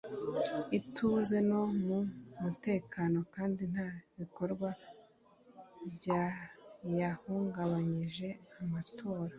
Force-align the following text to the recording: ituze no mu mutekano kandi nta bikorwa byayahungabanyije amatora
ituze 0.77 1.37
no 1.49 1.61
mu 1.85 1.99
mutekano 2.41 3.19
kandi 3.35 3.61
nta 3.73 3.89
bikorwa 4.17 4.69
byayahungabanyije 5.93 8.27
amatora 8.61 9.29